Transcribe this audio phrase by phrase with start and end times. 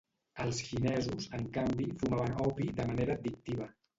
[0.45, 3.71] Els xinesos, en canvi, fumaven opi de manera addictiva.